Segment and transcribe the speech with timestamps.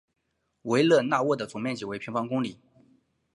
[0.63, 2.57] 维勒讷沃的总面积为平方公里。